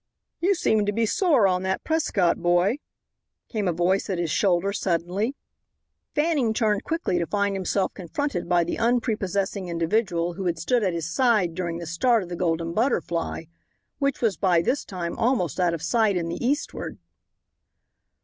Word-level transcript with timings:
"You 0.39 0.55
seem 0.55 0.87
to 0.87 0.91
be 0.91 1.05
sore 1.05 1.47
on 1.47 1.61
that 1.61 1.83
Prescott 1.83 2.39
boy," 2.39 2.79
came 3.49 3.67
a 3.67 3.71
voice 3.71 4.09
at 4.09 4.17
his 4.17 4.31
shoulder 4.31 4.73
suddenly. 4.73 5.35
Fanning 6.15 6.55
turned 6.55 6.83
quickly 6.83 7.19
to 7.19 7.27
find 7.27 7.55
himself 7.55 7.93
confronted 7.93 8.49
by 8.49 8.63
the 8.63 8.77
unprepossessing 8.79 9.67
individual 9.69 10.33
who 10.33 10.45
had 10.45 10.57
stood 10.57 10.81
at 10.81 10.93
his 10.93 11.07
side 11.07 11.53
during 11.53 11.77
the 11.77 11.85
start 11.85 12.23
of 12.23 12.29
the 12.29 12.35
Golden 12.35 12.73
Butterfly, 12.73 13.43
which 13.99 14.21
was 14.21 14.37
by 14.37 14.63
this 14.63 14.83
time 14.85 15.15
almost 15.19 15.59
out 15.59 15.75
of 15.75 15.83
sight 15.83 16.17
in 16.17 16.29
the 16.29 16.43
eastward. 16.43 16.97